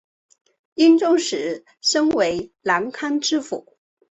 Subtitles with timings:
[0.73, 3.77] 英宗时升为南康知府。